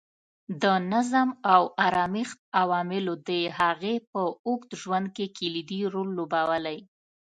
[0.61, 6.77] د نظم او ارامښت عواملو د هغې په اوږد ژوند کې کلیدي رول لوبولی.